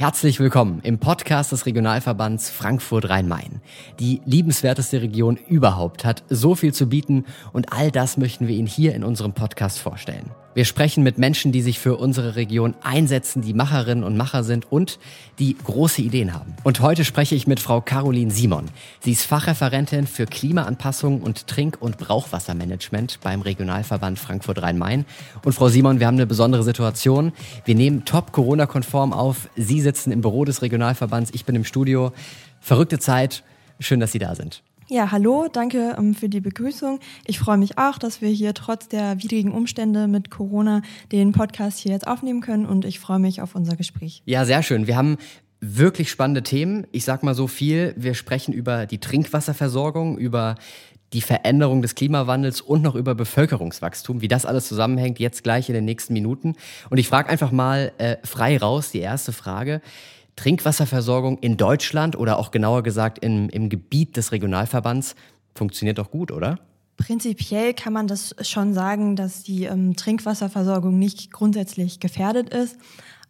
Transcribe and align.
Herzlich 0.00 0.38
willkommen 0.38 0.78
im 0.84 1.00
Podcast 1.00 1.50
des 1.50 1.66
Regionalverbands 1.66 2.50
Frankfurt 2.50 3.08
Rhein-Main. 3.08 3.60
Die 3.98 4.22
liebenswerteste 4.26 5.02
Region 5.02 5.36
überhaupt 5.48 6.04
hat 6.04 6.22
so 6.28 6.54
viel 6.54 6.72
zu 6.72 6.88
bieten 6.88 7.24
und 7.52 7.72
all 7.72 7.90
das 7.90 8.16
möchten 8.16 8.46
wir 8.46 8.54
Ihnen 8.54 8.68
hier 8.68 8.94
in 8.94 9.02
unserem 9.02 9.32
Podcast 9.32 9.80
vorstellen. 9.80 10.30
Wir 10.54 10.64
sprechen 10.64 11.04
mit 11.04 11.18
Menschen, 11.18 11.52
die 11.52 11.62
sich 11.62 11.78
für 11.78 11.96
unsere 11.96 12.34
Region 12.34 12.74
einsetzen, 12.82 13.42
die 13.42 13.54
Macherinnen 13.54 14.02
und 14.02 14.16
Macher 14.16 14.42
sind 14.42 14.72
und 14.72 14.98
die 15.38 15.56
große 15.56 16.02
Ideen 16.02 16.34
haben. 16.34 16.54
Und 16.64 16.80
heute 16.80 17.04
spreche 17.04 17.34
ich 17.34 17.46
mit 17.46 17.60
Frau 17.60 17.80
Caroline 17.80 18.30
Simon. 18.30 18.64
Sie 19.00 19.12
ist 19.12 19.24
Fachreferentin 19.24 20.06
für 20.06 20.26
Klimaanpassung 20.26 21.20
und 21.20 21.46
Trink- 21.46 21.80
und 21.80 21.98
Brauchwassermanagement 21.98 23.20
beim 23.22 23.42
Regionalverband 23.42 24.18
Frankfurt 24.18 24.62
Rhein-Main. 24.62 25.04
Und 25.44 25.52
Frau 25.52 25.68
Simon, 25.68 26.00
wir 26.00 26.06
haben 26.06 26.16
eine 26.16 26.26
besondere 26.26 26.62
Situation. 26.64 27.32
Wir 27.64 27.74
nehmen 27.74 28.04
top 28.04 28.32
Corona-konform 28.32 29.12
auf. 29.12 29.50
Sie 29.54 29.80
sitzen 29.80 30.10
im 30.10 30.22
Büro 30.22 30.44
des 30.44 30.62
Regionalverbands, 30.62 31.30
ich 31.34 31.44
bin 31.44 31.54
im 31.56 31.64
Studio. 31.64 32.12
Verrückte 32.60 32.98
Zeit. 32.98 33.44
Schön, 33.80 34.00
dass 34.00 34.12
Sie 34.12 34.18
da 34.18 34.34
sind. 34.34 34.62
Ja, 34.90 35.10
hallo, 35.12 35.48
danke 35.52 35.96
ähm, 35.98 36.14
für 36.14 36.30
die 36.30 36.40
Begrüßung. 36.40 36.98
Ich 37.26 37.38
freue 37.38 37.58
mich 37.58 37.76
auch, 37.76 37.98
dass 37.98 38.22
wir 38.22 38.30
hier 38.30 38.54
trotz 38.54 38.88
der 38.88 39.22
widrigen 39.22 39.52
Umstände 39.52 40.08
mit 40.08 40.30
Corona 40.30 40.80
den 41.12 41.32
Podcast 41.32 41.78
hier 41.78 41.92
jetzt 41.92 42.06
aufnehmen 42.06 42.40
können 42.40 42.64
und 42.64 42.86
ich 42.86 42.98
freue 42.98 43.18
mich 43.18 43.42
auf 43.42 43.54
unser 43.54 43.76
Gespräch. 43.76 44.22
Ja, 44.24 44.46
sehr 44.46 44.62
schön. 44.62 44.86
Wir 44.86 44.96
haben 44.96 45.18
wirklich 45.60 46.10
spannende 46.10 46.42
Themen. 46.42 46.86
Ich 46.90 47.04
sag 47.04 47.22
mal 47.22 47.34
so 47.34 47.48
viel. 47.48 47.92
Wir 47.98 48.14
sprechen 48.14 48.54
über 48.54 48.86
die 48.86 48.96
Trinkwasserversorgung, 48.96 50.16
über 50.16 50.54
die 51.12 51.20
Veränderung 51.20 51.82
des 51.82 51.94
Klimawandels 51.94 52.62
und 52.62 52.80
noch 52.82 52.94
über 52.94 53.14
Bevölkerungswachstum, 53.14 54.22
wie 54.22 54.28
das 54.28 54.46
alles 54.46 54.68
zusammenhängt, 54.68 55.18
jetzt 55.18 55.42
gleich 55.42 55.68
in 55.68 55.74
den 55.74 55.84
nächsten 55.84 56.14
Minuten. 56.14 56.54
Und 56.88 56.96
ich 56.96 57.08
frage 57.08 57.28
einfach 57.28 57.52
mal 57.52 57.92
äh, 57.98 58.16
frei 58.24 58.56
raus 58.56 58.90
die 58.90 59.00
erste 59.00 59.32
Frage. 59.32 59.82
Trinkwasserversorgung 60.38 61.38
in 61.38 61.56
Deutschland 61.56 62.16
oder 62.16 62.38
auch 62.38 62.52
genauer 62.52 62.84
gesagt 62.84 63.18
im, 63.24 63.48
im 63.48 63.68
Gebiet 63.68 64.16
des 64.16 64.30
Regionalverbands 64.30 65.16
funktioniert 65.52 65.98
doch 65.98 66.12
gut, 66.12 66.30
oder? 66.30 66.60
Prinzipiell 66.96 67.74
kann 67.74 67.92
man 67.92 68.06
das 68.06 68.36
schon 68.42 68.72
sagen, 68.72 69.16
dass 69.16 69.42
die 69.42 69.64
ähm, 69.64 69.96
Trinkwasserversorgung 69.96 70.96
nicht 70.96 71.32
grundsätzlich 71.32 71.98
gefährdet 71.98 72.50
ist. 72.50 72.76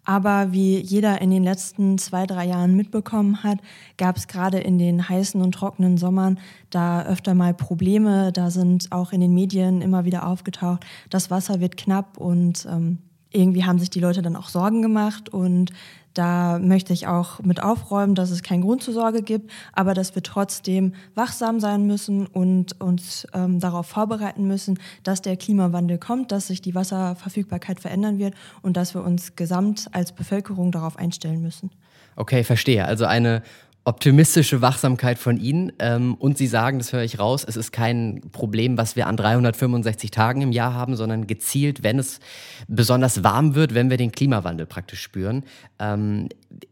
Aber 0.04 0.52
wie 0.52 0.80
jeder 0.80 1.22
in 1.22 1.30
den 1.30 1.44
letzten 1.44 1.96
zwei, 1.96 2.26
drei 2.26 2.46
Jahren 2.46 2.76
mitbekommen 2.76 3.42
hat, 3.42 3.58
gab 3.96 4.18
es 4.18 4.26
gerade 4.26 4.58
in 4.58 4.78
den 4.78 5.08
heißen 5.08 5.40
und 5.40 5.52
trockenen 5.52 5.96
Sommern 5.96 6.38
da 6.68 7.04
öfter 7.04 7.34
mal 7.34 7.54
Probleme. 7.54 8.32
Da 8.32 8.50
sind 8.50 8.92
auch 8.92 9.12
in 9.12 9.20
den 9.20 9.32
Medien 9.32 9.80
immer 9.80 10.04
wieder 10.04 10.26
aufgetaucht, 10.26 10.84
das 11.08 11.30
Wasser 11.30 11.60
wird 11.60 11.78
knapp 11.78 12.18
und 12.18 12.66
ähm, 12.70 12.98
irgendwie 13.30 13.64
haben 13.64 13.78
sich 13.78 13.90
die 13.90 14.00
Leute 14.00 14.22
dann 14.22 14.36
auch 14.36 14.48
Sorgen 14.48 14.82
gemacht 14.82 15.28
und 15.28 15.72
da 16.18 16.58
möchte 16.58 16.92
ich 16.92 17.06
auch 17.06 17.38
mit 17.44 17.62
aufräumen, 17.62 18.16
dass 18.16 18.30
es 18.30 18.42
keinen 18.42 18.62
Grund 18.62 18.82
zur 18.82 18.92
Sorge 18.92 19.22
gibt, 19.22 19.52
aber 19.72 19.94
dass 19.94 20.16
wir 20.16 20.22
trotzdem 20.24 20.94
wachsam 21.14 21.60
sein 21.60 21.86
müssen 21.86 22.26
und 22.26 22.80
uns 22.80 23.24
ähm, 23.34 23.60
darauf 23.60 23.86
vorbereiten 23.86 24.48
müssen, 24.48 24.80
dass 25.04 25.22
der 25.22 25.36
Klimawandel 25.36 25.98
kommt, 25.98 26.32
dass 26.32 26.48
sich 26.48 26.60
die 26.60 26.74
Wasserverfügbarkeit 26.74 27.78
verändern 27.78 28.18
wird 28.18 28.34
und 28.62 28.76
dass 28.76 28.94
wir 28.94 29.04
uns 29.04 29.36
gesamt 29.36 29.86
als 29.92 30.10
Bevölkerung 30.10 30.72
darauf 30.72 30.96
einstellen 30.96 31.40
müssen. 31.40 31.70
Okay, 32.16 32.42
verstehe. 32.42 32.84
Also 32.84 33.04
eine 33.04 33.44
optimistische 33.88 34.60
Wachsamkeit 34.60 35.18
von 35.18 35.40
Ihnen. 35.40 35.72
Ähm, 35.78 36.14
und 36.14 36.36
Sie 36.36 36.46
sagen, 36.46 36.78
das 36.78 36.92
höre 36.92 37.02
ich 37.02 37.18
raus, 37.18 37.44
es 37.48 37.56
ist 37.56 37.72
kein 37.72 38.20
Problem, 38.32 38.76
was 38.76 38.96
wir 38.96 39.06
an 39.06 39.16
365 39.16 40.10
Tagen 40.10 40.42
im 40.42 40.52
Jahr 40.52 40.74
haben, 40.74 40.94
sondern 40.94 41.26
gezielt, 41.26 41.82
wenn 41.82 41.98
es 41.98 42.20
besonders 42.68 43.24
warm 43.24 43.54
wird, 43.54 43.74
wenn 43.74 43.88
wir 43.88 43.96
den 43.96 44.12
Klimawandel 44.12 44.66
praktisch 44.66 45.00
spüren. 45.00 45.42
Ähm, 45.78 46.28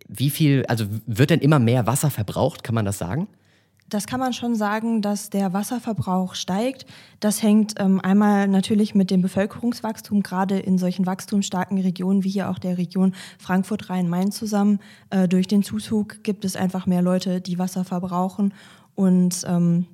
wie 0.07 0.29
viel, 0.29 0.67
also 0.67 0.85
wird 1.07 1.31
denn 1.31 1.41
immer 1.41 1.59
mehr 1.59 1.87
Wasser 1.87 2.11
verbraucht, 2.11 2.63
kann 2.63 2.75
man 2.75 2.85
das 2.85 2.99
sagen? 2.99 3.29
Das 3.89 4.07
kann 4.07 4.19
man 4.19 4.33
schon 4.33 4.57
sagen, 4.57 5.01
dass 5.01 5.31
der 5.31 5.53
Wasserverbrauch 5.53 6.35
steigt. 6.35 6.87
Das 7.21 7.43
hängt 7.43 7.75
ähm, 7.79 8.01
einmal 8.01 8.49
natürlich 8.49 8.97
mit 8.97 9.13
dem 9.13 9.23
Bevölkerungswachstum, 9.23 10.23
gerade 10.23 10.59
in 10.59 10.77
solchen 10.77 11.07
wachstumsstarken 11.07 11.79
Regionen 11.79 12.25
wie 12.25 12.31
hier 12.31 12.51
auch 12.51 12.59
der 12.59 12.79
Region 12.79 13.15
Frankfurt-Rhein-Main 13.39 14.33
zusammen. 14.33 14.81
Äh, 15.11 15.29
durch 15.29 15.47
den 15.47 15.63
Zuzug 15.63 16.25
gibt 16.25 16.45
es 16.45 16.57
einfach 16.57 16.87
mehr 16.87 17.03
Leute, 17.03 17.41
die 17.41 17.59
Wasser 17.61 17.85
verbrauchen 17.85 18.55
und 18.97 19.45
ähm, 19.47 19.87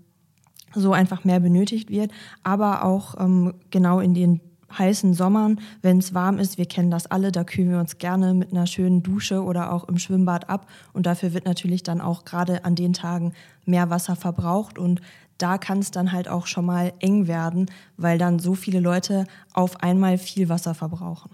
so 0.75 0.93
einfach 0.93 1.25
mehr 1.25 1.41
benötigt 1.41 1.91
wird. 1.91 2.13
Aber 2.43 2.85
auch 2.85 3.21
ähm, 3.21 3.55
genau 3.71 4.01
in 4.01 4.15
den 4.15 4.41
heißen 4.79 5.15
Sommern, 5.15 5.61
wenn 5.81 5.99
es 5.99 6.15
warm 6.15 6.39
ist, 6.39 6.59
wir 6.59 6.67
kennen 6.67 6.91
das 6.91 7.07
alle, 7.07 7.33
da 7.33 7.45
kühlen 7.45 7.71
wir 7.71 7.79
uns 7.79 7.99
gerne 7.99 8.35
mit 8.35 8.53
einer 8.53 8.67
schönen 8.67 9.03
Dusche 9.03 9.43
oder 9.43 9.73
auch 9.73 9.89
im 9.89 9.99
Schwimmbad 9.99 10.49
ab. 10.49 10.67
Und 10.93 11.07
dafür 11.07 11.33
wird 11.35 11.45
natürlich 11.45 11.83
dann 11.83 12.01
auch 12.01 12.25
gerade 12.25 12.65
an 12.65 12.75
den 12.75 12.93
Tagen 12.93 13.33
mehr 13.65 13.91
Wasser 13.91 14.17
verbraucht. 14.17 14.79
Und 14.79 15.01
da 15.39 15.59
kann 15.59 15.79
es 15.79 15.91
dann 15.91 16.13
halt 16.13 16.29
auch 16.29 16.47
schon 16.47 16.65
mal 16.65 16.93
eng 17.01 17.27
werden, 17.27 17.67
weil 17.97 18.19
dann 18.19 18.39
so 18.39 18.55
viele 18.55 18.81
Leute 18.81 19.27
auf 19.53 19.83
einmal 19.83 20.19
viel 20.19 20.49
Wasser 20.49 20.75
verbrauchen. 20.75 21.31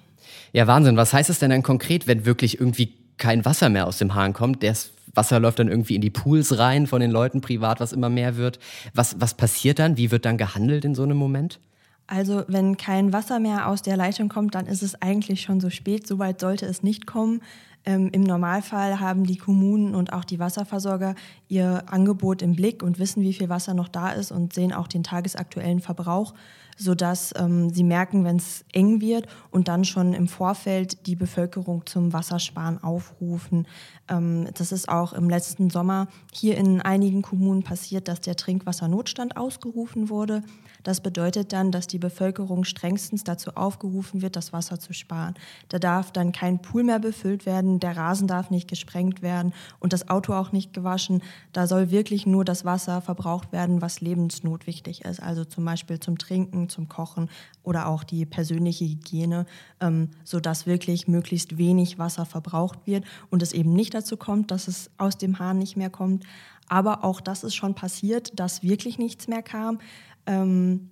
Ja, 0.53 0.66
Wahnsinn. 0.66 0.97
Was 0.97 1.12
heißt 1.12 1.31
es 1.31 1.38
denn 1.38 1.50
dann 1.50 1.62
konkret, 1.62 2.06
wenn 2.06 2.25
wirklich 2.25 2.60
irgendwie 2.60 2.94
kein 3.16 3.44
Wasser 3.44 3.69
mehr 3.69 3.87
aus 3.87 3.98
dem 3.98 4.15
Hahn 4.15 4.32
kommt? 4.32 4.62
Das 4.62 4.91
Wasser 5.15 5.41
läuft 5.41 5.59
dann 5.59 5.69
irgendwie 5.69 5.94
in 5.94 6.00
die 6.00 6.10
Pools 6.10 6.59
rein 6.59 6.87
von 6.87 7.00
den 7.00 7.10
Leuten 7.10 7.41
privat, 7.41 7.81
was 7.81 7.93
immer 7.93 8.09
mehr 8.09 8.37
wird. 8.37 8.59
Was, 8.94 9.21
was 9.21 9.34
passiert 9.34 9.78
dann? 9.78 9.97
Wie 9.97 10.10
wird 10.10 10.25
dann 10.25 10.38
gehandelt 10.38 10.84
in 10.84 10.94
so 10.94 11.03
einem 11.03 11.16
Moment? 11.16 11.60
Also 12.09 12.43
wenn 12.49 12.79
kein 12.79 13.13
Wasser 13.13 13.39
mehr 13.39 13.69
aus 13.69 13.83
der 13.83 13.97
Leitung 13.97 14.29
kommt, 14.31 14.55
dann 14.55 14.67
ist 14.67 14.83
es 14.83 15.01
eigentlich 15.01 15.43
schon 15.43 15.61
so 15.61 15.71
spät. 15.71 16.07
Soweit 16.07 16.41
sollte 16.41 16.65
es 16.67 16.83
nicht 16.83 17.07
kommen. 17.07 17.43
Ähm, 17.88 18.10
Im 18.12 18.22
Normalfall 18.22 19.00
haben 19.00 19.25
die 19.25 19.38
Kommunen 19.38 19.94
und 19.94 20.12
auch 20.12 20.25
die 20.25 20.38
Wasserversorger 20.38 21.15
ihr 21.49 21.84
Angebot 21.87 22.43
im 22.43 22.54
Blick 22.54 22.82
und 22.82 22.99
wissen, 22.99 23.22
wie 23.22 23.32
viel 23.32 23.49
Wasser 23.49 23.72
noch 23.72 23.88
da 23.88 24.10
ist 24.10 24.31
und 24.31 24.53
sehen 24.53 24.75
auch 24.75 24.88
den 24.88 25.03
tagesaktuellen 25.03 25.81
Verbrauch, 25.81 26.34
sodass 26.77 27.32
ähm, 27.38 27.71
sie 27.71 27.84
merken, 27.84 28.25
wenn 28.25 28.37
es 28.37 28.62
eng 28.75 29.00
wird 29.00 29.27
und 29.50 29.69
dann 29.69 29.87
schon 29.87 30.12
im 30.12 30.28
Vorfeld 30.28 31.06
die 31.06 31.16
Bevölkerung 31.16 31.87
zum 31.87 32.12
Wassersparen 32.12 32.82
aufrufen. 32.82 33.66
Ähm, 34.09 34.47
das 34.53 34.71
ist 34.71 34.91
auch 34.91 35.15
im 35.15 35.31
letzten 35.31 35.71
Sommer 35.71 36.09
hier 36.31 36.59
in 36.59 36.82
einigen 36.82 37.22
Kommunen 37.22 37.62
passiert, 37.62 38.06
dass 38.06 38.21
der 38.21 38.37
Trinkwassernotstand 38.37 39.38
ausgerufen 39.38 40.10
wurde. 40.10 40.43
Das 40.84 41.00
bedeutet 41.00 41.53
dann, 41.53 41.72
dass 41.72 41.87
die 41.87 41.98
Bevölkerung 41.98 42.65
strengstens 42.65 43.25
dazu 43.25 43.50
aufgerufen 43.56 44.22
wird, 44.22 44.37
das 44.37 44.53
Wasser 44.53 44.78
zu 44.78 44.93
sparen. 44.93 45.34
Da 45.69 45.78
darf 45.78 46.12
dann 46.12 46.32
kein 46.32 46.62
Pool 46.62 46.84
mehr 46.84 47.00
befüllt 47.00 47.47
werden, 47.47 47.78
der 47.83 47.97
Rasen 47.97 48.28
darf 48.28 48.50
nicht 48.50 48.69
gesprengt 48.69 49.22
werden 49.22 49.53
und 49.81 49.93
das 49.93 50.09
Auto 50.09 50.34
auch 50.34 50.53
nicht 50.53 50.72
gewaschen. 50.72 51.22
Da 51.53 51.66
soll 51.66 51.91
wirklich 51.91 52.27
nur 52.27 52.44
das 52.44 52.65
Wasser 52.65 53.00
verbraucht 53.00 53.53
werden, 53.53 53.83
was 53.83 54.00
lebensnotwichtig 54.00 55.05
ist, 55.05 55.22
also 55.22 55.44
zum 55.44 55.65
Beispiel 55.65 56.00
zum 56.00 56.19
Trinken, 56.19 56.69
zum 56.69 56.89
Kochen 56.89 57.28
oder 57.62 57.89
auch 57.89 58.05
die 58.05 58.27
persönliche 58.27 58.84
Hygiene, 58.84 59.47
ähm, 59.81 60.11
sodass 60.25 60.66
wirklich 60.66 61.09
möglichst 61.09 61.59
wenig 61.59 61.99
Wasser 61.99 62.27
verbraucht 62.27 62.87
wird 62.87 63.05
und 63.31 63.43
es 63.43 63.53
eben 63.53 63.72
nicht 63.72 63.95
dazu 63.95 64.16
kommt, 64.16 64.50
dass 64.50 64.69
es 64.69 64.91
aus 64.99 65.19
dem 65.19 65.39
Hahn 65.39 65.59
nicht 65.59 65.77
mehr 65.77 65.91
kommt. 65.91 66.25
Aber 66.69 67.05
auch 67.05 67.21
das 67.21 67.45
ist 67.45 67.55
schon 67.55 67.75
passiert, 67.75 68.39
dass 68.39 68.62
wirklich 68.62 68.99
nichts 68.99 69.27
mehr 69.27 69.43
kam. 69.43 69.78
Ähm, 70.27 70.91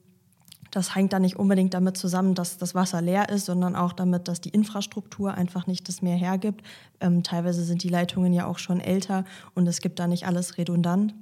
das 0.70 0.94
hängt 0.94 1.12
dann 1.12 1.22
nicht 1.22 1.36
unbedingt 1.36 1.74
damit 1.74 1.96
zusammen, 1.96 2.34
dass 2.34 2.58
das 2.58 2.74
Wasser 2.74 3.00
leer 3.00 3.28
ist, 3.28 3.46
sondern 3.46 3.76
auch 3.76 3.92
damit, 3.92 4.28
dass 4.28 4.40
die 4.40 4.50
Infrastruktur 4.50 5.34
einfach 5.34 5.66
nicht 5.66 5.88
das 5.88 6.02
Meer 6.02 6.16
hergibt. 6.16 6.62
Ähm, 7.00 7.22
teilweise 7.22 7.62
sind 7.64 7.82
die 7.82 7.88
Leitungen 7.88 8.32
ja 8.32 8.46
auch 8.46 8.58
schon 8.58 8.80
älter 8.80 9.24
und 9.54 9.66
es 9.66 9.80
gibt 9.80 9.98
da 9.98 10.06
nicht 10.06 10.26
alles 10.26 10.58
redundant. 10.58 11.14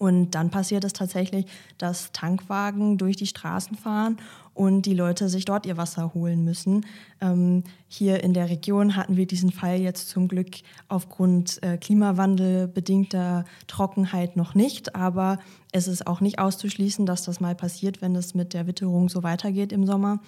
Und 0.00 0.30
dann 0.30 0.48
passiert 0.48 0.82
es 0.84 0.94
tatsächlich, 0.94 1.44
dass 1.76 2.10
Tankwagen 2.12 2.96
durch 2.96 3.16
die 3.16 3.26
Straßen 3.26 3.76
fahren 3.76 4.16
und 4.54 4.86
die 4.86 4.94
Leute 4.94 5.28
sich 5.28 5.44
dort 5.44 5.66
ihr 5.66 5.76
Wasser 5.76 6.14
holen 6.14 6.42
müssen. 6.42 6.86
Ähm, 7.20 7.64
hier 7.86 8.24
in 8.24 8.32
der 8.32 8.48
Region 8.48 8.96
hatten 8.96 9.18
wir 9.18 9.26
diesen 9.26 9.52
Fall 9.52 9.78
jetzt 9.78 10.08
zum 10.08 10.26
Glück 10.26 10.56
aufgrund 10.88 11.62
äh, 11.62 11.76
klimawandelbedingter 11.76 13.44
Trockenheit 13.66 14.36
noch 14.36 14.54
nicht, 14.54 14.96
aber 14.96 15.38
es 15.70 15.86
ist 15.86 16.06
auch 16.06 16.22
nicht 16.22 16.38
auszuschließen, 16.38 17.04
dass 17.04 17.24
das 17.24 17.40
mal 17.40 17.54
passiert, 17.54 18.00
wenn 18.00 18.16
es 18.16 18.34
mit 18.34 18.54
der 18.54 18.66
Witterung 18.66 19.10
so 19.10 19.22
weitergeht 19.22 19.70
im 19.70 19.84
Sommer. 19.84 20.20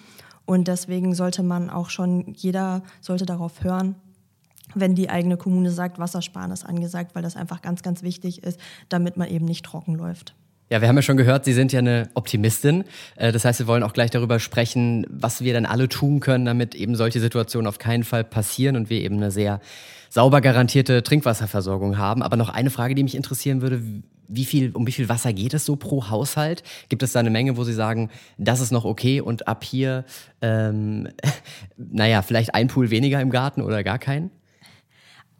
Und 0.45 0.67
deswegen 0.67 1.15
sollte 1.15 1.41
man 1.41 1.71
auch 1.71 1.89
schon, 1.89 2.31
jeder 2.35 2.83
sollte 3.01 3.25
darauf 3.25 3.63
hören, 3.63 3.95
wenn 4.75 4.95
die 4.95 5.09
eigene 5.09 5.37
Kommune 5.37 5.71
sagt, 5.71 5.99
Wassersparen 5.99 6.51
ist 6.51 6.65
angesagt, 6.65 7.15
weil 7.15 7.23
das 7.23 7.35
einfach 7.35 7.61
ganz, 7.61 7.81
ganz 7.83 8.03
wichtig 8.03 8.43
ist, 8.43 8.59
damit 8.89 9.17
man 9.17 9.29
eben 9.29 9.45
nicht 9.45 9.65
trocken 9.65 9.95
läuft. 9.95 10.35
Ja, 10.69 10.81
wir 10.81 10.87
haben 10.87 10.95
ja 10.95 11.01
schon 11.01 11.17
gehört, 11.17 11.45
Sie 11.45 11.53
sind 11.53 11.71
ja 11.71 11.79
eine 11.79 12.09
Optimistin. 12.15 12.85
Äh, 13.15 13.31
das 13.31 13.45
heißt, 13.45 13.59
wir 13.59 13.67
wollen 13.67 13.83
auch 13.83 13.93
gleich 13.93 14.09
darüber 14.09 14.39
sprechen, 14.39 15.05
was 15.07 15.41
wir 15.41 15.53
dann 15.53 15.67
alle 15.67 15.87
tun 15.87 16.19
können, 16.19 16.45
damit 16.45 16.73
eben 16.73 16.95
solche 16.95 17.19
Situationen 17.19 17.67
auf 17.67 17.77
keinen 17.77 18.03
Fall 18.03 18.23
passieren 18.23 18.75
und 18.75 18.89
wir 18.89 19.01
eben 19.01 19.17
eine 19.17 19.29
sehr 19.29 19.59
sauber 20.09 20.41
garantierte 20.41 21.03
Trinkwasserversorgung 21.03 21.97
haben. 21.97 22.23
Aber 22.23 22.37
noch 22.37 22.49
eine 22.49 22.69
Frage, 22.69 22.95
die 22.95 23.03
mich 23.03 23.15
interessieren 23.15 23.61
würde. 23.61 23.83
Wie 24.27 24.45
viel, 24.45 24.71
um 24.71 24.87
wie 24.87 24.93
viel 24.93 25.09
Wasser 25.09 25.33
geht 25.33 25.53
es 25.53 25.65
so 25.65 25.75
pro 25.75 26.09
Haushalt? 26.09 26.63
Gibt 26.89 27.03
es 27.03 27.11
da 27.11 27.19
eine 27.19 27.29
Menge, 27.29 27.57
wo 27.57 27.63
Sie 27.65 27.73
sagen, 27.73 28.09
das 28.37 28.61
ist 28.61 28.71
noch 28.71 28.85
okay 28.85 29.21
und 29.21 29.47
ab 29.47 29.63
hier, 29.63 30.05
ähm, 30.41 31.09
naja, 31.77 32.21
vielleicht 32.21 32.55
ein 32.55 32.67
Pool 32.67 32.89
weniger 32.89 33.21
im 33.21 33.29
Garten 33.29 33.61
oder 33.61 33.83
gar 33.83 33.99
keinen? 33.99 34.31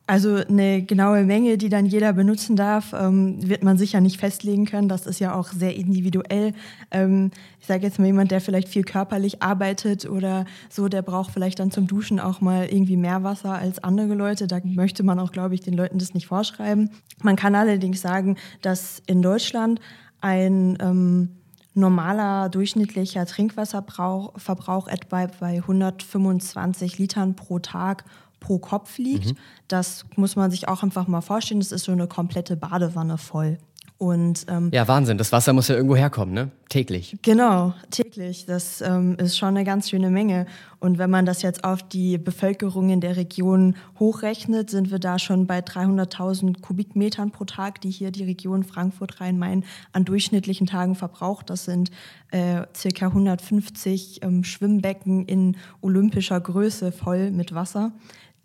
Also 0.05 0.35
eine 0.35 0.83
genaue 0.83 1.23
Menge, 1.23 1.57
die 1.57 1.69
dann 1.69 1.85
jeder 1.85 2.11
benutzen 2.11 2.57
darf, 2.57 2.91
ähm, 2.91 3.37
wird 3.47 3.63
man 3.63 3.77
sicher 3.77 4.01
nicht 4.01 4.19
festlegen 4.19 4.65
können. 4.65 4.89
Das 4.89 5.05
ist 5.05 5.19
ja 5.19 5.33
auch 5.33 5.47
sehr 5.47 5.75
individuell. 5.77 6.53
Ähm, 6.91 7.31
ich 7.61 7.67
sage 7.67 7.83
jetzt 7.83 7.99
mal 7.99 8.07
jemand, 8.07 8.29
der 8.31 8.41
vielleicht 8.41 8.67
viel 8.67 8.83
körperlich 8.83 9.41
arbeitet 9.41 10.05
oder 10.05 10.43
so, 10.69 10.89
der 10.89 11.03
braucht 11.03 11.31
vielleicht 11.31 11.59
dann 11.59 11.71
zum 11.71 11.87
Duschen 11.87 12.19
auch 12.19 12.41
mal 12.41 12.65
irgendwie 12.65 12.97
mehr 12.97 13.23
Wasser 13.23 13.53
als 13.53 13.81
andere 13.81 14.13
Leute. 14.13 14.47
Da 14.47 14.59
möchte 14.65 15.03
man 15.03 15.19
auch, 15.19 15.31
glaube 15.31 15.55
ich, 15.55 15.61
den 15.61 15.73
Leuten 15.73 15.99
das 15.99 16.13
nicht 16.13 16.27
vorschreiben. 16.27 16.89
Man 17.21 17.37
kann 17.37 17.55
allerdings 17.55 18.01
sagen, 18.01 18.35
dass 18.61 19.01
in 19.07 19.21
Deutschland 19.21 19.79
ein 20.19 20.77
ähm, 20.81 21.29
normaler 21.75 22.49
durchschnittlicher 22.49 23.25
Trinkwasserverbrauch 23.25 24.87
etwa 24.87 25.27
bei 25.39 25.55
125 25.55 26.97
Litern 26.97 27.35
pro 27.35 27.59
Tag 27.59 28.03
pro 28.43 28.59
Kopf 28.59 28.97
liegt. 28.97 29.31
Mhm. 29.31 29.37
Das 29.67 30.05
muss 30.15 30.35
man 30.35 30.51
sich 30.51 30.67
auch 30.67 30.83
einfach 30.83 31.07
mal 31.07 31.21
vorstellen. 31.21 31.61
Das 31.61 31.71
ist 31.71 31.85
so 31.85 31.91
eine 31.91 32.07
komplette 32.07 32.55
Badewanne 32.55 33.17
voll. 33.17 33.57
Und, 34.03 34.47
ähm, 34.49 34.69
ja, 34.73 34.85
Wahnsinn. 34.87 35.17
Das 35.17 35.31
Wasser 35.31 35.53
muss 35.53 35.69
ja 35.69 35.75
irgendwo 35.75 35.95
herkommen, 35.95 36.33
ne? 36.33 36.51
Täglich. 36.67 37.15
Genau, 37.21 37.73
täglich. 37.89 38.45
Das 38.45 38.81
ähm, 38.81 39.15
ist 39.17 39.37
schon 39.37 39.49
eine 39.49 39.63
ganz 39.63 39.89
schöne 39.89 40.09
Menge. 40.09 40.45
Und 40.79 40.97
wenn 40.97 41.09
man 41.09 41.25
das 41.25 41.41
jetzt 41.41 41.63
auf 41.63 41.83
die 41.83 42.17
Bevölkerung 42.17 42.89
in 42.89 42.99
der 42.99 43.15
Region 43.15 43.75
hochrechnet, 43.99 44.69
sind 44.69 44.91
wir 44.91 44.99
da 44.99 45.19
schon 45.19 45.47
bei 45.47 45.59
300.000 45.59 46.59
Kubikmetern 46.59 47.31
pro 47.31 47.45
Tag, 47.45 47.79
die 47.79 47.91
hier 47.91 48.11
die 48.11 48.25
Region 48.25 48.63
Frankfurt-Rhein-Main 48.63 49.63
an 49.93 50.03
durchschnittlichen 50.03 50.67
Tagen 50.67 50.95
verbraucht. 50.95 51.49
Das 51.49 51.63
sind 51.63 51.89
äh, 52.31 52.63
circa 52.75 53.07
150 53.07 54.21
ähm, 54.23 54.43
Schwimmbecken 54.43 55.25
in 55.25 55.55
olympischer 55.79 56.41
Größe 56.41 56.91
voll 56.91 57.31
mit 57.31 57.53
Wasser. 57.53 57.93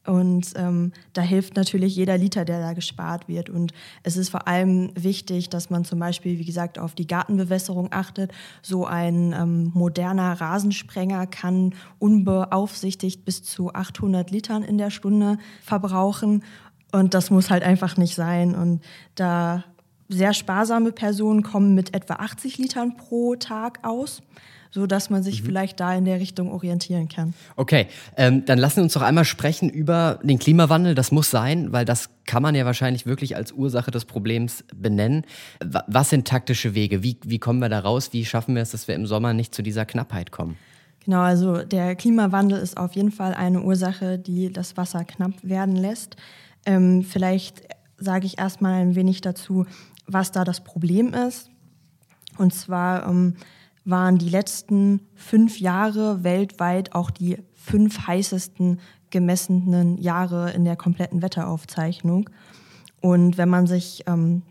Und 0.09 0.55
ähm, 0.57 0.93
da 1.13 1.21
hilft 1.21 1.55
natürlich 1.57 1.95
jeder 1.95 2.17
Liter, 2.17 2.47
der 2.47 2.61
da 2.61 2.73
gespart 2.73 3.29
wird. 3.29 3.51
Und 3.51 3.75
es 4.03 4.17
ist 4.17 4.31
vor 4.31 4.49
allem 4.49 4.91
wichtig, 4.95 5.51
dass 5.51 5.69
man 5.69 5.85
zum 5.85 5.99
Beispiel, 5.99 6.39
wie 6.39 6.47
gesagt, 6.47 6.79
auf 6.79 6.95
die 6.95 7.07
Gartenbewässerung 7.07 7.89
achtet. 7.91 8.33
So 8.63 8.87
ein 8.87 9.35
ähm, 9.39 9.71
moderner 9.75 10.41
Rasensprenger 10.41 11.27
kann 11.27 11.75
unbeaufsichtigt 11.99 13.27
bis 13.27 13.43
zu 13.43 13.75
800 13.75 14.31
Litern 14.31 14.63
in 14.63 14.79
der 14.79 14.91
Stunde 14.91 15.37
verbrauchen. 15.63 16.43
Und 16.91 17.13
das 17.13 17.31
muss 17.31 17.51
halt 17.51 17.63
einfach 17.63 17.99
nicht 17.99 18.15
sein. 18.15 18.55
Und 18.55 18.81
da 19.15 19.65
sehr 20.09 20.33
sparsame 20.33 20.91
Personen 20.93 21.43
kommen 21.43 21.75
mit 21.75 21.95
etwa 21.95 22.15
80 22.15 22.57
Litern 22.57 22.97
pro 22.97 23.35
Tag 23.35 23.81
aus 23.87 24.23
so 24.71 24.87
dass 24.87 25.11
man 25.11 25.23
sich 25.23 25.43
mhm. 25.43 25.47
vielleicht 25.47 25.81
da 25.81 25.95
in 25.95 26.05
der 26.05 26.21
Richtung 26.21 26.51
orientieren 26.51 27.09
kann. 27.09 27.35
Okay, 27.57 27.87
ähm, 28.17 28.45
dann 28.45 28.59
lassen 28.59 28.77
wir 28.77 28.83
uns 28.85 28.93
doch 28.93 29.03
einmal 29.03 29.25
sprechen 29.25 29.71
über 29.71 30.21
den 30.23 30.39
Klimawandel. 30.39 30.95
Das 30.95 31.13
muss 31.13 31.31
sein, 31.31 31.73
weil 31.73 31.85
das 31.85 32.11
kann 32.27 32.43
man 32.43 32.55
ja 32.55 32.65
wahrscheinlich 32.65 33.07
wirklich 33.07 33.37
als 33.37 33.53
Ursache 33.53 33.91
des 33.91 34.05
Problems 34.05 34.65
benennen. 34.75 35.25
Was 35.87 36.11
sind 36.11 36.29
taktische 36.29 36.75
Wege? 36.75 37.03
Wie, 37.03 37.17
wie 37.25 37.39
kommen 37.39 37.61
wir 37.61 37.69
da 37.69 37.81
raus? 37.81 38.13
Wie 38.13 38.25
schaffen 38.25 38.55
wir 38.55 38.63
es, 38.63 38.71
dass 38.71 38.89
wir 38.89 38.95
im 38.95 39.07
Sommer 39.07 39.33
nicht 39.33 39.55
zu 39.55 39.63
dieser 39.63 39.87
Knappheit 39.87 40.31
kommen? 40.31 40.57
Genau, 41.05 41.21
also 41.21 41.63
der 41.63 41.97
Klimawandel 41.97 42.59
ist 42.59 42.77
auf 42.77 42.95
jeden 42.95 43.13
Fall 43.13 43.33
eine 43.33 43.63
Ursache, 43.63 44.19
die 44.19 44.53
das 44.53 44.77
Wasser 44.77 45.05
knapp 45.05 45.33
werden 45.43 45.75
lässt. 45.75 46.17
Ähm, 46.67 47.03
vielleicht 47.03 47.63
sage 47.97 48.27
ich 48.27 48.39
erstmal 48.39 48.83
ein 48.83 48.95
wenig 48.95 49.23
dazu, 49.23 49.65
was 50.07 50.33
da 50.33 50.45
das 50.45 50.63
Problem 50.63 51.15
ist. 51.15 51.49
Und 52.37 52.53
zwar 52.53 53.09
ähm, 53.09 53.37
waren 53.89 54.19
die 54.19 54.29
letzten 54.29 55.01
fünf 55.15 55.61
Jahre 55.61 56.23
weltweit 56.25 56.95
auch 56.95 57.11
die 57.11 57.39
fünf 57.55 58.07
heißesten 58.07 58.81
gemessenen 59.11 59.99
Jahre 59.99 60.51
in 60.51 60.65
der 60.65 60.77
kompletten 60.77 61.23
Wetteraufzeichnung. 61.23 62.29
Und 63.01 63.39
wenn 63.39 63.49
man 63.49 63.67
sich 63.67 64.05
ähm, 64.07 64.43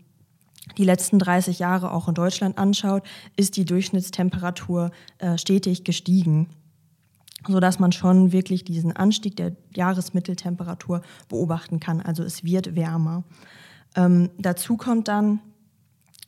die 0.76 0.84
letzten 0.84 1.18
30 1.18 1.58
Jahre 1.58 1.92
auch 1.92 2.08
in 2.08 2.14
Deutschland 2.14 2.58
anschaut, 2.58 3.02
ist 3.36 3.56
die 3.56 3.64
Durchschnittstemperatur 3.64 4.90
äh, 5.18 5.38
stetig 5.38 5.84
gestiegen, 5.84 6.48
sodass 7.46 7.78
man 7.78 7.92
schon 7.92 8.32
wirklich 8.32 8.64
diesen 8.64 8.94
Anstieg 8.96 9.36
der 9.36 9.54
Jahresmitteltemperatur 9.74 11.02
beobachten 11.28 11.80
kann. 11.80 12.00
Also 12.00 12.22
es 12.22 12.44
wird 12.44 12.74
wärmer. 12.74 13.22
Ähm, 13.96 14.30
dazu 14.38 14.76
kommt 14.76 15.08
dann, 15.08 15.40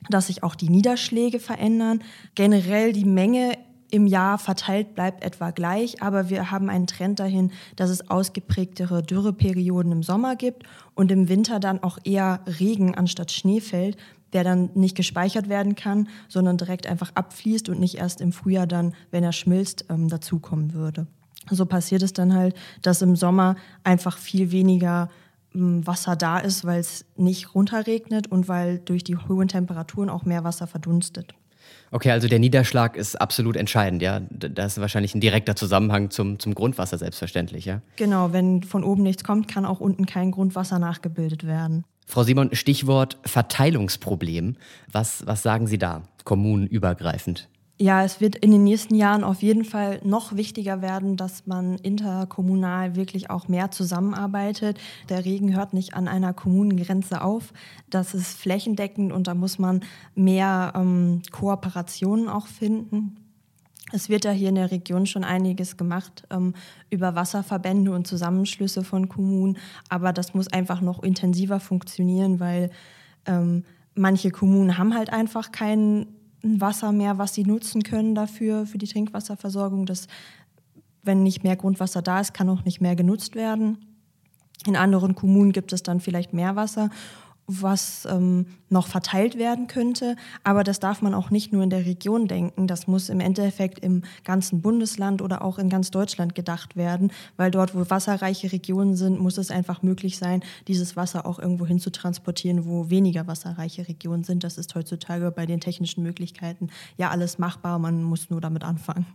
dass 0.09 0.27
sich 0.27 0.43
auch 0.43 0.55
die 0.55 0.69
Niederschläge 0.69 1.39
verändern. 1.39 2.03
Generell 2.35 2.93
die 2.93 3.05
Menge 3.05 3.57
im 3.91 4.07
Jahr 4.07 4.37
verteilt 4.37 4.95
bleibt 4.95 5.23
etwa 5.23 5.51
gleich, 5.51 6.01
aber 6.01 6.29
wir 6.29 6.49
haben 6.49 6.69
einen 6.69 6.87
Trend 6.87 7.19
dahin, 7.19 7.51
dass 7.75 7.89
es 7.89 8.09
ausgeprägtere 8.09 9.03
Dürreperioden 9.03 9.91
im 9.91 10.03
Sommer 10.03 10.35
gibt 10.35 10.63
und 10.95 11.11
im 11.11 11.27
Winter 11.27 11.59
dann 11.59 11.83
auch 11.83 11.97
eher 12.03 12.39
Regen 12.59 12.95
anstatt 12.95 13.31
Schnee 13.31 13.59
fällt, 13.59 13.97
der 14.33 14.45
dann 14.45 14.69
nicht 14.75 14.95
gespeichert 14.95 15.49
werden 15.49 15.75
kann, 15.75 16.07
sondern 16.29 16.57
direkt 16.57 16.87
einfach 16.87 17.11
abfließt 17.15 17.67
und 17.67 17.79
nicht 17.79 17.95
erst 17.95 18.21
im 18.21 18.31
Frühjahr 18.31 18.67
dann, 18.67 18.93
wenn 19.11 19.25
er 19.25 19.33
schmilzt, 19.33 19.85
ähm, 19.89 20.07
dazukommen 20.07 20.73
würde. 20.73 21.05
So 21.49 21.65
passiert 21.65 22.01
es 22.01 22.13
dann 22.13 22.33
halt, 22.33 22.55
dass 22.81 23.01
im 23.01 23.17
Sommer 23.17 23.55
einfach 23.83 24.17
viel 24.17 24.51
weniger 24.51 25.09
Wasser 25.53 26.15
da 26.15 26.39
ist, 26.39 26.65
weil 26.65 26.79
es 26.79 27.05
nicht 27.15 27.55
runterregnet 27.55 28.27
und 28.27 28.47
weil 28.47 28.79
durch 28.79 29.03
die 29.03 29.17
hohen 29.17 29.47
Temperaturen 29.47 30.09
auch 30.09 30.23
mehr 30.25 30.43
Wasser 30.43 30.67
verdunstet. 30.67 31.33
Okay, 31.91 32.11
also 32.11 32.27
der 32.27 32.39
Niederschlag 32.39 32.95
ist 32.95 33.19
absolut 33.19 33.57
entscheidend, 33.57 34.01
ja. 34.01 34.21
Das 34.29 34.73
ist 34.73 34.81
wahrscheinlich 34.81 35.13
ein 35.13 35.19
direkter 35.19 35.55
Zusammenhang 35.55 36.09
zum, 36.09 36.39
zum 36.39 36.55
Grundwasser, 36.55 36.97
selbstverständlich, 36.97 37.65
ja. 37.65 37.81
Genau, 37.97 38.31
wenn 38.31 38.63
von 38.63 38.83
oben 38.83 39.03
nichts 39.03 39.23
kommt, 39.25 39.49
kann 39.49 39.65
auch 39.65 39.81
unten 39.81 40.05
kein 40.05 40.31
Grundwasser 40.31 40.79
nachgebildet 40.79 41.45
werden. 41.45 41.83
Frau 42.07 42.23
Simon, 42.23 42.55
Stichwort 42.55 43.17
Verteilungsproblem. 43.25 44.55
Was, 44.91 45.25
was 45.27 45.43
sagen 45.43 45.67
Sie 45.67 45.77
da, 45.77 46.03
kommunenübergreifend? 46.23 47.49
Ja, 47.81 48.03
es 48.03 48.21
wird 48.21 48.35
in 48.35 48.51
den 48.51 48.63
nächsten 48.63 48.93
Jahren 48.93 49.23
auf 49.23 49.41
jeden 49.41 49.65
Fall 49.65 50.01
noch 50.03 50.35
wichtiger 50.35 50.83
werden, 50.83 51.17
dass 51.17 51.47
man 51.47 51.79
interkommunal 51.79 52.95
wirklich 52.95 53.31
auch 53.31 53.47
mehr 53.47 53.71
zusammenarbeitet. 53.71 54.79
Der 55.09 55.25
Regen 55.25 55.55
hört 55.55 55.73
nicht 55.73 55.95
an 55.95 56.07
einer 56.07 56.31
Kommunengrenze 56.31 57.23
auf. 57.23 57.53
Das 57.89 58.13
ist 58.13 58.37
flächendeckend 58.37 59.11
und 59.11 59.25
da 59.25 59.33
muss 59.33 59.57
man 59.57 59.79
mehr 60.13 60.73
ähm, 60.75 61.23
Kooperationen 61.31 62.29
auch 62.29 62.45
finden. 62.45 63.15
Es 63.91 64.09
wird 64.09 64.25
ja 64.25 64.31
hier 64.31 64.49
in 64.49 64.55
der 64.55 64.69
Region 64.69 65.07
schon 65.07 65.23
einiges 65.23 65.75
gemacht 65.75 66.21
ähm, 66.29 66.53
über 66.91 67.15
Wasserverbände 67.15 67.93
und 67.93 68.05
Zusammenschlüsse 68.05 68.83
von 68.83 69.09
Kommunen, 69.09 69.57
aber 69.89 70.13
das 70.13 70.35
muss 70.35 70.49
einfach 70.49 70.81
noch 70.81 71.01
intensiver 71.01 71.59
funktionieren, 71.59 72.39
weil 72.39 72.69
ähm, 73.25 73.63
manche 73.95 74.29
Kommunen 74.29 74.77
haben 74.77 74.93
halt 74.93 75.11
einfach 75.11 75.51
keinen 75.51 76.20
Wasser 76.43 76.91
mehr, 76.91 77.17
was 77.17 77.33
sie 77.33 77.43
nutzen 77.43 77.83
können 77.83 78.15
dafür, 78.15 78.65
für 78.65 78.77
die 78.77 78.87
Trinkwasserversorgung. 78.87 79.85
Das, 79.85 80.07
wenn 81.03 81.23
nicht 81.23 81.43
mehr 81.43 81.55
Grundwasser 81.55 82.01
da 82.01 82.19
ist, 82.19 82.33
kann 82.33 82.49
auch 82.49 82.65
nicht 82.65 82.81
mehr 82.81 82.95
genutzt 82.95 83.35
werden. 83.35 83.77
In 84.65 84.75
anderen 84.75 85.15
Kommunen 85.15 85.51
gibt 85.51 85.73
es 85.73 85.83
dann 85.83 85.99
vielleicht 85.99 86.33
mehr 86.33 86.55
Wasser 86.55 86.89
was 87.47 88.07
ähm, 88.09 88.45
noch 88.69 88.87
verteilt 88.87 89.37
werden 89.37 89.67
könnte. 89.67 90.15
Aber 90.43 90.63
das 90.63 90.79
darf 90.79 91.01
man 91.01 91.13
auch 91.13 91.29
nicht 91.29 91.51
nur 91.51 91.63
in 91.63 91.69
der 91.69 91.85
Region 91.85 92.27
denken. 92.27 92.67
Das 92.67 92.87
muss 92.87 93.09
im 93.09 93.19
Endeffekt 93.19 93.79
im 93.79 94.03
ganzen 94.23 94.61
Bundesland 94.61 95.21
oder 95.21 95.43
auch 95.43 95.59
in 95.59 95.69
ganz 95.69 95.91
Deutschland 95.91 96.35
gedacht 96.35 96.75
werden, 96.75 97.11
weil 97.37 97.51
dort, 97.51 97.75
wo 97.75 97.89
wasserreiche 97.89 98.51
Regionen 98.51 98.95
sind, 98.95 99.19
muss 99.19 99.37
es 99.37 99.51
einfach 99.51 99.83
möglich 99.83 100.17
sein, 100.17 100.41
dieses 100.67 100.95
Wasser 100.95 101.25
auch 101.25 101.39
irgendwo 101.39 101.65
hin 101.65 101.79
zu 101.79 101.91
transportieren, 101.91 102.65
wo 102.65 102.89
weniger 102.89 103.27
wasserreiche 103.27 103.87
Regionen 103.87 104.23
sind. 104.23 104.43
Das 104.43 104.57
ist 104.57 104.73
heutzutage 104.75 105.31
bei 105.31 105.45
den 105.45 105.59
technischen 105.59 106.03
Möglichkeiten 106.03 106.69
ja 106.97 107.09
alles 107.09 107.37
machbar. 107.37 107.79
Man 107.79 108.03
muss 108.03 108.29
nur 108.29 108.39
damit 108.39 108.63
anfangen. 108.63 109.05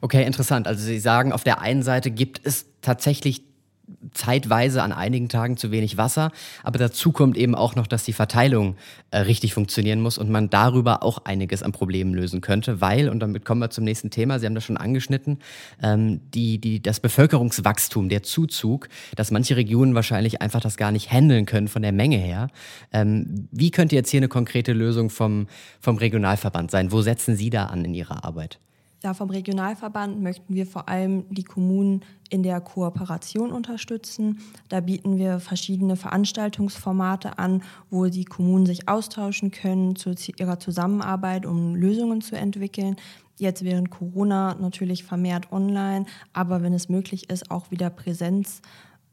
Okay, 0.00 0.24
interessant. 0.24 0.66
Also 0.66 0.84
Sie 0.84 0.98
sagen, 0.98 1.32
auf 1.32 1.44
der 1.44 1.60
einen 1.60 1.82
Seite 1.82 2.10
gibt 2.10 2.40
es 2.44 2.66
tatsächlich 2.82 3.53
zeitweise 4.12 4.82
an 4.82 4.92
einigen 4.92 5.28
Tagen 5.28 5.56
zu 5.56 5.70
wenig 5.70 5.96
Wasser. 5.96 6.30
Aber 6.62 6.78
dazu 6.78 7.12
kommt 7.12 7.36
eben 7.36 7.54
auch 7.54 7.74
noch, 7.74 7.86
dass 7.86 8.04
die 8.04 8.12
Verteilung 8.12 8.76
äh, 9.10 9.18
richtig 9.18 9.54
funktionieren 9.54 10.00
muss 10.00 10.18
und 10.18 10.30
man 10.30 10.50
darüber 10.50 11.02
auch 11.02 11.24
einiges 11.24 11.62
an 11.62 11.72
Problemen 11.72 12.14
lösen 12.14 12.40
könnte, 12.40 12.80
weil, 12.80 13.08
und 13.08 13.20
damit 13.20 13.44
kommen 13.44 13.60
wir 13.60 13.70
zum 13.70 13.84
nächsten 13.84 14.10
Thema, 14.10 14.38
Sie 14.38 14.46
haben 14.46 14.54
das 14.54 14.64
schon 14.64 14.76
angeschnitten, 14.76 15.38
ähm, 15.82 16.20
die, 16.32 16.58
die, 16.58 16.80
das 16.80 17.00
Bevölkerungswachstum, 17.00 18.08
der 18.08 18.22
Zuzug, 18.22 18.88
dass 19.16 19.30
manche 19.30 19.56
Regionen 19.56 19.94
wahrscheinlich 19.94 20.40
einfach 20.40 20.60
das 20.60 20.76
gar 20.76 20.92
nicht 20.92 21.10
handeln 21.10 21.46
können 21.46 21.68
von 21.68 21.82
der 21.82 21.92
Menge 21.92 22.16
her. 22.16 22.48
Ähm, 22.92 23.48
wie 23.50 23.70
könnte 23.70 23.96
jetzt 23.96 24.10
hier 24.10 24.20
eine 24.20 24.28
konkrete 24.28 24.72
Lösung 24.72 25.10
vom, 25.10 25.46
vom 25.80 25.96
Regionalverband 25.96 26.70
sein? 26.70 26.92
Wo 26.92 27.02
setzen 27.02 27.36
Sie 27.36 27.50
da 27.50 27.66
an 27.66 27.84
in 27.84 27.94
Ihrer 27.94 28.24
Arbeit? 28.24 28.58
Ja, 29.04 29.12
vom 29.12 29.28
Regionalverband 29.28 30.22
möchten 30.22 30.54
wir 30.54 30.64
vor 30.64 30.88
allem 30.88 31.26
die 31.28 31.44
Kommunen 31.44 32.00
in 32.30 32.42
der 32.42 32.58
Kooperation 32.62 33.52
unterstützen. 33.52 34.40
Da 34.70 34.80
bieten 34.80 35.18
wir 35.18 35.40
verschiedene 35.40 35.96
Veranstaltungsformate 35.96 37.38
an, 37.38 37.62
wo 37.90 38.06
die 38.06 38.24
Kommunen 38.24 38.64
sich 38.64 38.88
austauschen 38.88 39.50
können 39.50 39.94
zu 39.94 40.14
ihrer 40.38 40.58
Zusammenarbeit, 40.58 41.44
um 41.44 41.74
Lösungen 41.74 42.22
zu 42.22 42.34
entwickeln. 42.34 42.96
Jetzt 43.36 43.62
während 43.62 43.90
Corona 43.90 44.54
natürlich 44.54 45.04
vermehrt 45.04 45.52
online, 45.52 46.06
aber 46.32 46.62
wenn 46.62 46.72
es 46.72 46.88
möglich 46.88 47.28
ist, 47.28 47.50
auch 47.50 47.70
wieder 47.70 47.90
Präsenz 47.90 48.62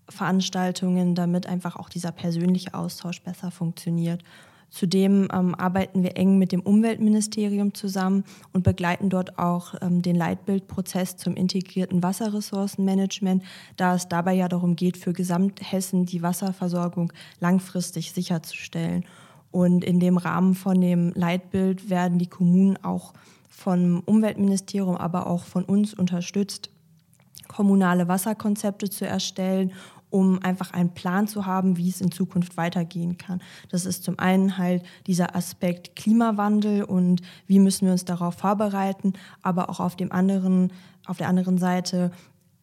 Veranstaltungen, 0.08 1.16
damit 1.16 1.48
einfach 1.48 1.76
auch 1.76 1.90
dieser 1.90 2.14
persönliche 2.14 2.76
Austausch 2.76 3.22
besser 3.24 3.52
funktioniert. 3.52 4.24
Zudem 4.72 5.28
ähm, 5.34 5.54
arbeiten 5.54 6.02
wir 6.02 6.16
eng 6.16 6.38
mit 6.38 6.54
dem 6.54 6.62
Umweltministerium 6.62 7.74
zusammen 7.74 8.24
und 8.54 8.64
begleiten 8.64 9.10
dort 9.10 9.38
auch 9.38 9.76
ähm, 9.82 10.02
den 10.02 10.16
Leitbildprozess 10.16 11.18
zum 11.18 11.36
integrierten 11.36 12.02
Wasserressourcenmanagement, 12.02 13.44
da 13.76 13.96
es 13.96 14.08
dabei 14.08 14.34
ja 14.34 14.48
darum 14.48 14.78
geht, 14.78 14.96
für 14.96 15.12
Gesamthessen 15.12 16.06
die 16.06 16.22
Wasserversorgung 16.24 17.12
langfristig 17.42 18.14
sicherzustellen. 18.14 19.04
Und 19.52 19.84
in 19.84 20.00
dem 20.00 20.16
Rahmen 20.16 20.56
von 20.56 20.80
dem 20.80 21.12
Leitbild 21.16 21.90
werden 21.90 22.18
die 22.18 22.28
Kommunen 22.28 22.78
auch 22.82 23.12
vom 23.50 24.02
Umweltministerium, 24.06 24.96
aber 24.96 25.28
auch 25.28 25.44
von 25.44 25.66
uns 25.66 25.94
unterstützt, 25.94 26.70
kommunale 27.50 28.08
Wasserkonzepte 28.08 28.90
zu 28.90 29.06
erstellen 29.06 29.74
um 30.12 30.44
einfach 30.44 30.72
einen 30.72 30.94
Plan 30.94 31.28
zu 31.28 31.46
haben, 31.46 31.78
wie 31.78 31.90
es 31.90 32.02
in 32.02 32.12
Zukunft 32.12 32.58
weitergehen 32.58 33.18
kann. 33.18 33.42
Das 33.70 33.86
ist 33.86 34.04
zum 34.04 34.20
einen 34.20 34.58
halt 34.58 34.84
dieser 35.08 35.36
Aspekt 35.36 35.96
Klimawandel 35.96 36.84
und 36.84 37.22
wie 37.48 37.60
müssen 37.60 37.86
wir 37.86 37.94
uns 37.94 38.06
darauf 38.06 38.36
vorbereiten, 38.36 39.14
aber 39.42 39.70
auch 39.70 39.80
auf 39.80 39.96
dem 39.96 40.12
anderen, 40.12 40.72
auf 41.08 41.18
der 41.18 41.30
anderen 41.30 41.58
Seite, 41.58 42.12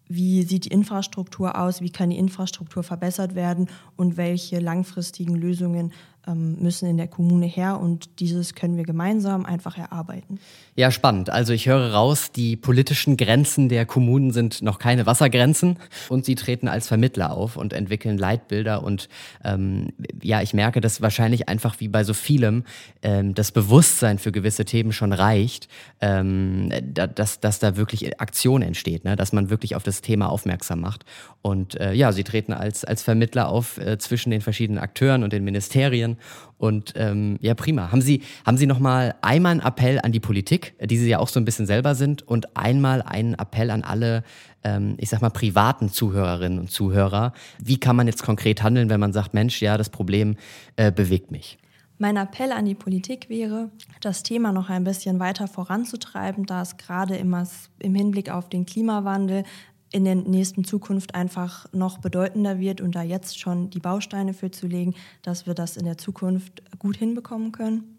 wie 0.09 0.43
sieht 0.43 0.67
die 0.67 0.71
Infrastruktur 0.71 1.59
aus, 1.59 1.81
wie 1.81 1.91
kann 1.91 2.11
die 2.11 2.19
Infrastruktur 2.19 2.83
verbessert 2.83 3.35
werden 3.35 3.69
und 3.97 4.17
welche 4.17 4.59
langfristigen 4.59 5.35
Lösungen 5.35 5.93
müssen 6.35 6.89
in 6.89 6.97
der 6.97 7.09
Kommune 7.09 7.47
her 7.47 7.81
und 7.81 8.21
dieses 8.21 8.55
können 8.55 8.77
wir 8.77 8.85
gemeinsam 8.85 9.47
einfach 9.47 9.79
erarbeiten. 9.79 10.39
Ja, 10.77 10.91
spannend. 10.91 11.31
Also 11.31 11.53
ich 11.53 11.67
höre 11.67 11.93
raus, 11.93 12.31
die 12.31 12.57
politischen 12.57 13.17
Grenzen 13.17 13.69
der 13.69 13.85
Kommunen 13.85 14.31
sind 14.31 14.63
noch 14.63 14.79
keine 14.79 15.07
Wassergrenzen 15.07 15.79
und 16.09 16.25
sie 16.25 16.37
treten 16.37 16.69
als 16.69 16.87
Vermittler 16.87 17.33
auf 17.33 17.57
und 17.57 17.73
entwickeln 17.73 18.17
Leitbilder 18.17 18.85
und 18.85 19.09
ähm, 19.43 19.89
ja, 20.23 20.41
ich 20.41 20.55
merke, 20.55 20.81
dass 20.81 21.03
wahrscheinlich 21.03 21.49
einfach 21.49 21.81
wie 21.81 21.89
bei 21.89 22.05
so 22.05 22.15
vielem 22.15 22.65
ähm, 23.03 23.35
das 23.35 23.51
Bewusstsein 23.51 24.19
für 24.19 24.31
gewisse 24.31 24.65
Themen 24.65 24.93
schon 24.93 25.13
reicht, 25.13 25.69
ähm, 26.01 26.71
dass, 26.93 27.41
dass 27.41 27.59
da 27.59 27.77
wirklich 27.77 28.21
Aktion 28.21 28.63
entsteht, 28.63 29.05
ne? 29.05 29.17
dass 29.17 29.33
man 29.33 29.51
wirklich 29.51 29.75
auf 29.75 29.83
das 29.83 30.01
Thema 30.01 30.31
aufmerksam 30.31 30.81
macht 30.81 31.05
und 31.43 31.81
äh, 31.81 31.93
ja, 31.93 32.13
sie 32.13 32.25
treten 32.25 32.53
als, 32.53 32.85
als 32.85 33.03
Vermittler 33.03 33.49
auf 33.49 33.79
äh, 33.79 33.99
zwischen 33.99 34.31
den 34.31 34.41
verschiedenen 34.41 34.79
Akteuren 34.79 35.23
und 35.23 35.33
den 35.33 35.45
Ministerien 35.45 36.18
und 36.57 36.93
ähm, 36.97 37.39
ja, 37.41 37.55
prima. 37.55 37.91
Haben 37.93 38.01
Sie, 38.01 38.23
haben 38.45 38.57
Sie 38.57 38.67
noch 38.67 38.79
mal 38.79 39.15
einmal 39.23 39.53
einen 39.53 39.61
Appell 39.61 40.01
an 40.03 40.13
die 40.13 40.21
Politik, 40.21 40.75
die 40.85 40.97
Sie 40.97 41.09
ja 41.09 41.19
auch 41.19 41.29
so 41.29 41.41
ein 41.41 41.45
bisschen 41.45 41.67
selber 41.67 41.95
sind, 41.95 42.23
und 42.23 42.57
einmal 42.57 43.03
einen 43.03 43.35
Appell 43.35 43.71
an 43.71 43.85
alle, 43.85 44.25
ähm, 44.65 44.97
ich 44.99 45.09
sag 45.09 45.23
mal, 45.23 45.31
privaten 45.31 45.89
Zuhörerinnen 45.89 46.59
und 46.59 46.71
Zuhörer. 46.71 47.33
Wie 47.59 47.79
kann 47.79 47.97
man 47.97 48.07
jetzt 48.07 48.23
konkret 48.23 48.63
handeln, 48.63 48.91
wenn 48.91 49.01
man 49.01 49.13
sagt, 49.13 49.35
Mensch, 49.35 49.63
ja, 49.63 49.77
das 49.79 49.91
Problem 49.91 50.37
äh, 50.77 50.91
bewegt 50.93 51.31
mich? 51.31 51.59
Mein 52.01 52.17
Appell 52.17 52.53
an 52.53 52.65
die 52.65 52.77
Politik 52.77 53.29
wäre, 53.29 53.71
das 54.01 54.23
Thema 54.23 54.53
noch 54.53 54.71
ein 54.71 54.85
bisschen 54.85 55.19
weiter 55.19 55.49
voranzutreiben, 55.49 56.47
da 56.47 56.63
es 56.63 56.77
gerade 56.77 57.17
im 57.17 57.95
Hinblick 57.95 58.31
auf 58.31 58.49
den 58.49 58.67
Klimawandel 58.67 59.43
in 59.91 60.05
der 60.05 60.15
nächsten 60.15 60.65
Zukunft 60.65 61.15
einfach 61.15 61.67
noch 61.73 61.99
bedeutender 61.99 62.59
wird 62.59 62.81
und 62.81 62.95
da 62.95 63.03
jetzt 63.03 63.39
schon 63.39 63.71
die 63.71 63.81
Bausteine 63.81 64.35
für 64.35 64.51
zu 64.51 64.67
legen, 64.67 64.95
dass 65.23 65.47
wir 65.47 65.55
das 65.55 65.77
in 65.77 65.85
der 65.85 65.99
Zukunft 65.99 66.63
gut 66.79 66.97
hinbekommen 66.97 67.53
können. 67.53 67.99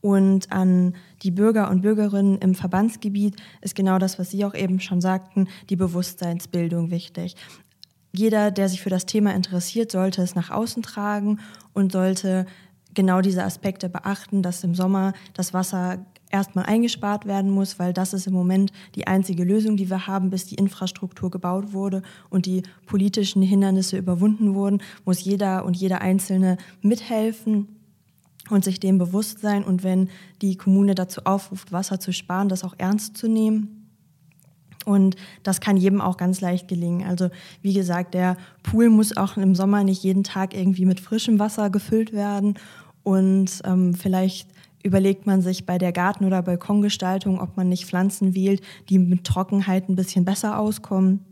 Und 0.00 0.52
an 0.52 0.94
die 1.22 1.30
Bürger 1.30 1.70
und 1.70 1.80
Bürgerinnen 1.80 2.38
im 2.38 2.54
Verbandsgebiet 2.54 3.36
ist 3.62 3.74
genau 3.74 3.98
das, 3.98 4.18
was 4.18 4.30
Sie 4.30 4.44
auch 4.44 4.54
eben 4.54 4.80
schon 4.80 5.00
sagten, 5.00 5.48
die 5.70 5.76
Bewusstseinsbildung 5.76 6.90
wichtig. 6.90 7.36
Jeder, 8.12 8.50
der 8.50 8.68
sich 8.68 8.82
für 8.82 8.90
das 8.90 9.06
Thema 9.06 9.34
interessiert, 9.34 9.90
sollte 9.90 10.22
es 10.22 10.34
nach 10.34 10.50
außen 10.50 10.82
tragen 10.82 11.40
und 11.72 11.92
sollte 11.92 12.46
genau 12.92 13.20
diese 13.22 13.44
Aspekte 13.44 13.88
beachten, 13.88 14.42
dass 14.42 14.62
im 14.62 14.74
Sommer 14.74 15.14
das 15.32 15.52
Wasser 15.54 16.04
erstmal 16.34 16.66
eingespart 16.66 17.26
werden 17.26 17.48
muss, 17.48 17.78
weil 17.78 17.92
das 17.92 18.12
ist 18.12 18.26
im 18.26 18.32
Moment 18.32 18.72
die 18.96 19.06
einzige 19.06 19.44
Lösung, 19.44 19.76
die 19.76 19.88
wir 19.88 20.08
haben, 20.08 20.30
bis 20.30 20.46
die 20.46 20.56
Infrastruktur 20.56 21.30
gebaut 21.30 21.72
wurde 21.72 22.02
und 22.28 22.46
die 22.46 22.64
politischen 22.86 23.40
Hindernisse 23.40 23.96
überwunden 23.96 24.54
wurden, 24.54 24.82
muss 25.04 25.22
jeder 25.22 25.64
und 25.64 25.76
jeder 25.76 26.00
Einzelne 26.00 26.56
mithelfen 26.82 27.68
und 28.50 28.64
sich 28.64 28.80
dem 28.80 28.98
bewusst 28.98 29.38
sein. 29.38 29.62
Und 29.62 29.84
wenn 29.84 30.08
die 30.42 30.56
Kommune 30.56 30.96
dazu 30.96 31.20
aufruft, 31.24 31.70
Wasser 31.70 32.00
zu 32.00 32.12
sparen, 32.12 32.48
das 32.48 32.64
auch 32.64 32.74
ernst 32.78 33.16
zu 33.16 33.28
nehmen. 33.28 33.88
Und 34.84 35.14
das 35.44 35.60
kann 35.60 35.76
jedem 35.76 36.00
auch 36.00 36.16
ganz 36.16 36.40
leicht 36.40 36.66
gelingen. 36.66 37.06
Also 37.06 37.30
wie 37.62 37.74
gesagt, 37.74 38.12
der 38.12 38.36
Pool 38.64 38.90
muss 38.90 39.16
auch 39.16 39.36
im 39.36 39.54
Sommer 39.54 39.84
nicht 39.84 40.02
jeden 40.02 40.24
Tag 40.24 40.52
irgendwie 40.52 40.84
mit 40.84 40.98
frischem 40.98 41.38
Wasser 41.38 41.70
gefüllt 41.70 42.12
werden. 42.12 42.58
Und 43.04 43.62
ähm, 43.64 43.94
vielleicht 43.94 44.48
überlegt 44.84 45.26
man 45.26 45.42
sich 45.42 45.66
bei 45.66 45.78
der 45.78 45.92
Garten- 45.92 46.26
oder 46.26 46.42
Balkongestaltung, 46.42 47.40
ob 47.40 47.56
man 47.56 47.68
nicht 47.68 47.86
Pflanzen 47.86 48.34
wählt, 48.34 48.62
die 48.88 48.98
mit 48.98 49.24
Trockenheit 49.24 49.88
ein 49.88 49.96
bisschen 49.96 50.24
besser 50.24 50.58
auskommen. 50.58 51.24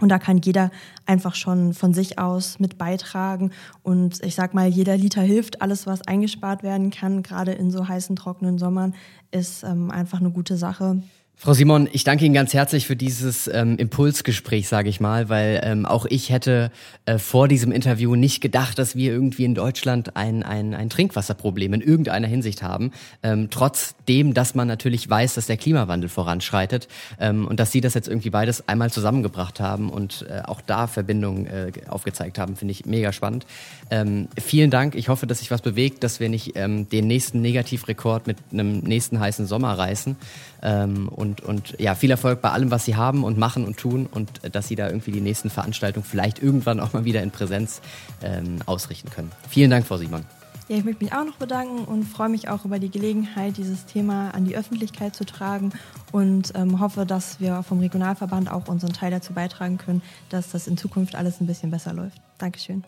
Und 0.00 0.08
da 0.08 0.18
kann 0.18 0.38
jeder 0.38 0.70
einfach 1.06 1.36
schon 1.36 1.74
von 1.74 1.94
sich 1.94 2.18
aus 2.18 2.58
mit 2.58 2.76
beitragen. 2.76 3.52
Und 3.84 4.22
ich 4.24 4.34
sag 4.34 4.52
mal, 4.52 4.66
jeder 4.66 4.96
Liter 4.96 5.22
hilft. 5.22 5.62
Alles, 5.62 5.86
was 5.86 6.02
eingespart 6.02 6.64
werden 6.64 6.90
kann, 6.90 7.22
gerade 7.22 7.52
in 7.52 7.70
so 7.70 7.86
heißen, 7.86 8.16
trockenen 8.16 8.58
Sommern, 8.58 8.94
ist 9.30 9.62
ähm, 9.62 9.90
einfach 9.92 10.18
eine 10.18 10.30
gute 10.30 10.56
Sache. 10.56 11.02
Frau 11.34 11.54
Simon, 11.54 11.88
ich 11.90 12.04
danke 12.04 12.24
Ihnen 12.24 12.34
ganz 12.34 12.54
herzlich 12.54 12.86
für 12.86 12.94
dieses 12.94 13.48
ähm, 13.48 13.76
Impulsgespräch, 13.76 14.68
sage 14.68 14.88
ich 14.88 15.00
mal, 15.00 15.28
weil 15.28 15.60
ähm, 15.64 15.86
auch 15.86 16.06
ich 16.08 16.30
hätte 16.30 16.70
äh, 17.04 17.18
vor 17.18 17.48
diesem 17.48 17.72
Interview 17.72 18.14
nicht 18.14 18.40
gedacht, 18.40 18.78
dass 18.78 18.94
wir 18.94 19.10
irgendwie 19.10 19.44
in 19.44 19.56
Deutschland 19.56 20.14
ein, 20.14 20.44
ein, 20.44 20.72
ein 20.72 20.88
Trinkwasserproblem 20.88 21.74
in 21.74 21.80
irgendeiner 21.80 22.28
Hinsicht 22.28 22.62
haben. 22.62 22.92
Ähm, 23.24 23.48
trotzdem, 23.50 24.34
dass 24.34 24.54
man 24.54 24.68
natürlich 24.68 25.10
weiß, 25.10 25.34
dass 25.34 25.46
der 25.46 25.56
Klimawandel 25.56 26.08
voranschreitet 26.08 26.86
ähm, 27.18 27.48
und 27.48 27.58
dass 27.58 27.72
Sie 27.72 27.80
das 27.80 27.94
jetzt 27.94 28.06
irgendwie 28.06 28.30
beides 28.30 28.68
einmal 28.68 28.92
zusammengebracht 28.92 29.58
haben 29.58 29.90
und 29.90 30.24
äh, 30.30 30.42
auch 30.44 30.60
da 30.60 30.86
Verbindungen 30.86 31.46
äh, 31.46 31.72
aufgezeigt 31.88 32.38
haben, 32.38 32.54
finde 32.54 32.70
ich 32.70 32.86
mega 32.86 33.12
spannend. 33.12 33.46
Ähm, 33.90 34.28
vielen 34.40 34.70
Dank. 34.70 34.94
Ich 34.94 35.08
hoffe, 35.08 35.26
dass 35.26 35.40
sich 35.40 35.50
was 35.50 35.60
bewegt, 35.60 36.04
dass 36.04 36.20
wir 36.20 36.28
nicht 36.28 36.52
ähm, 36.54 36.88
den 36.88 37.08
nächsten 37.08 37.40
Negativrekord 37.40 38.28
mit 38.28 38.36
einem 38.52 38.78
nächsten 38.78 39.18
heißen 39.18 39.46
Sommer 39.46 39.76
reißen. 39.76 40.14
Ähm, 40.62 41.08
und, 41.08 41.40
und 41.40 41.74
ja, 41.78 41.94
viel 41.94 42.10
Erfolg 42.10 42.40
bei 42.40 42.50
allem, 42.50 42.70
was 42.70 42.84
Sie 42.84 42.96
haben 42.96 43.24
und 43.24 43.36
machen 43.38 43.64
und 43.64 43.76
tun 43.76 44.06
und 44.10 44.44
äh, 44.44 44.50
dass 44.50 44.68
Sie 44.68 44.76
da 44.76 44.86
irgendwie 44.86 45.12
die 45.12 45.20
nächsten 45.20 45.50
Veranstaltungen 45.50 46.04
vielleicht 46.04 46.42
irgendwann 46.42 46.80
auch 46.80 46.92
mal 46.92 47.04
wieder 47.04 47.22
in 47.22 47.30
Präsenz 47.30 47.80
ähm, 48.22 48.58
ausrichten 48.66 49.10
können. 49.10 49.32
Vielen 49.48 49.70
Dank, 49.70 49.86
Frau 49.86 49.96
Simon. 49.96 50.24
Ja, 50.68 50.76
ich 50.76 50.84
möchte 50.84 51.04
mich 51.04 51.12
auch 51.12 51.24
noch 51.24 51.36
bedanken 51.36 51.84
und 51.84 52.04
freue 52.04 52.28
mich 52.28 52.48
auch 52.48 52.64
über 52.64 52.78
die 52.78 52.90
Gelegenheit, 52.90 53.56
dieses 53.56 53.84
Thema 53.84 54.30
an 54.30 54.44
die 54.44 54.56
Öffentlichkeit 54.56 55.14
zu 55.14 55.26
tragen 55.26 55.72
und 56.12 56.52
ähm, 56.54 56.80
hoffe, 56.80 57.04
dass 57.04 57.40
wir 57.40 57.62
vom 57.62 57.80
Regionalverband 57.80 58.50
auch 58.50 58.68
unseren 58.68 58.92
Teil 58.92 59.10
dazu 59.10 59.32
beitragen 59.32 59.78
können, 59.78 60.02
dass 60.30 60.50
das 60.50 60.68
in 60.68 60.76
Zukunft 60.76 61.14
alles 61.16 61.40
ein 61.40 61.46
bisschen 61.46 61.70
besser 61.70 61.92
läuft. 61.92 62.20
Dankeschön. 62.38 62.84